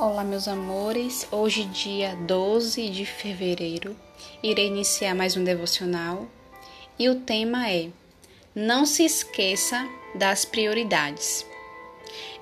[0.00, 1.26] Olá, meus amores.
[1.28, 3.96] Hoje, dia 12 de fevereiro,
[4.40, 6.24] irei iniciar mais um devocional
[6.96, 7.88] e o tema é:
[8.54, 11.44] Não se esqueça das prioridades.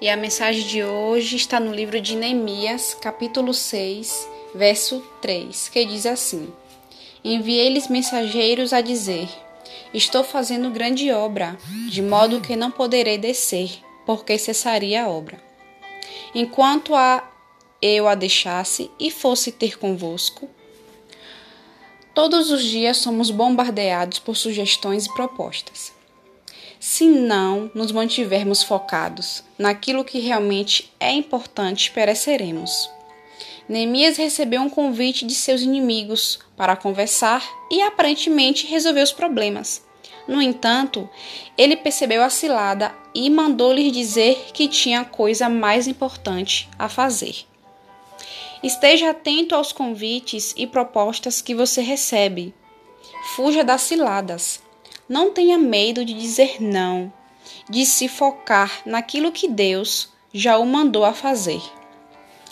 [0.03, 5.87] E a mensagem de hoje está no livro de Neemias, capítulo 6, verso 3, que
[5.87, 6.53] diz assim:
[7.25, 9.31] Enviei-lhes mensageiros a dizer:
[9.95, 11.57] Estou fazendo grande obra,
[11.88, 15.41] de modo que não poderei descer, porque cessaria a obra.
[16.34, 17.33] Enquanto a
[17.80, 20.48] eu a deixasse e fosse ter convosco?
[22.15, 25.93] Todos os dias somos bombardeados por sugestões e propostas.
[26.80, 32.89] Se não nos mantivermos focados naquilo que realmente é importante, pereceremos.
[33.69, 39.85] Neemias recebeu um convite de seus inimigos para conversar e aparentemente resolver os problemas.
[40.29, 41.09] No entanto,
[41.57, 47.45] ele percebeu a cilada e mandou-lhes dizer que tinha coisa mais importante a fazer.
[48.66, 52.52] Esteja atento aos convites e propostas que você recebe.
[53.37, 54.60] Fuja das ciladas.
[55.09, 57.13] Não tenha medo de dizer não,
[57.71, 61.63] de se focar naquilo que Deus já o mandou a fazer.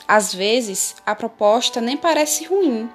[0.06, 2.88] Às vezes, a proposta nem parece ruim,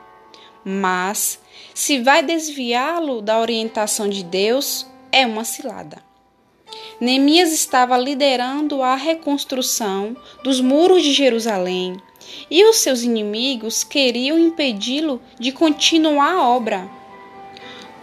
[0.63, 1.41] mas
[1.73, 6.01] se vai desviá-lo da orientação de Deus, é uma cilada.
[7.01, 12.01] Neemias estava liderando a reconstrução dos muros de Jerusalém
[12.49, 16.89] e os seus inimigos queriam impedi-lo de continuar a obra.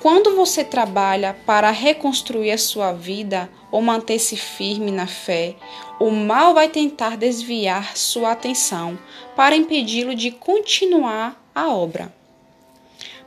[0.00, 5.56] Quando você trabalha para reconstruir a sua vida ou manter-se firme na fé,
[5.98, 8.98] o mal vai tentar desviar sua atenção
[9.34, 12.14] para impedi-lo de continuar a obra.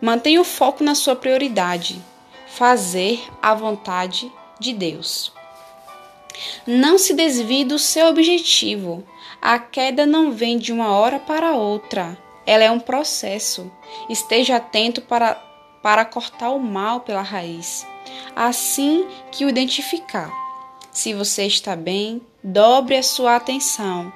[0.02, 2.02] Mantenha o foco na sua prioridade,
[2.48, 5.34] fazer a vontade de Deus.
[6.66, 9.04] Não se desvie do seu objetivo.
[9.42, 12.18] A queda não vem de uma hora para outra.
[12.46, 13.72] Ela é um processo.
[14.10, 15.36] Esteja atento para,
[15.82, 17.86] para cortar o mal pela raiz.
[18.36, 20.32] Assim que o identificar.
[20.92, 24.12] Se você está bem, dobre a sua atenção.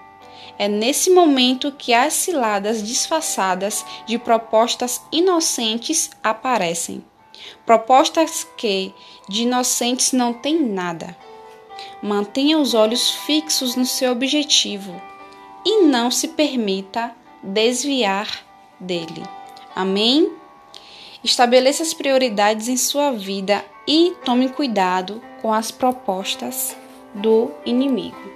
[0.58, 7.04] É nesse momento que as ciladas disfarçadas de propostas inocentes aparecem.
[7.66, 8.94] Propostas que
[9.28, 11.16] de inocentes não têm nada.
[12.02, 15.02] Mantenha os olhos fixos no seu objetivo
[15.66, 17.12] e não se permita
[17.42, 18.28] desviar
[18.80, 19.24] dele.
[19.76, 20.32] Amém?
[21.24, 26.76] Estabeleça as prioridades em sua vida e tome cuidado com as propostas
[27.14, 28.32] do inimigo.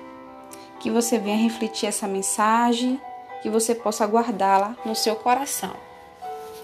[0.79, 2.99] Que você venha refletir essa mensagem,
[3.41, 5.73] que você possa guardá-la no seu coração.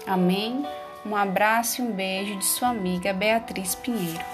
[0.06, 0.64] Amém?
[1.04, 4.33] Um abraço e um beijo de sua amiga Beatriz Pinheiro.